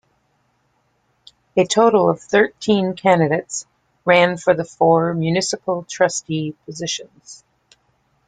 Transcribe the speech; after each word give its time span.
A 1.55 1.63
total 1.63 2.09
of 2.09 2.19
thirteen 2.21 2.95
candidates 2.95 3.67
ran 4.03 4.35
for 4.37 4.55
the 4.55 4.65
four 4.65 5.13
municipal 5.13 5.83
trustee 5.83 6.55
positions. 6.65 7.43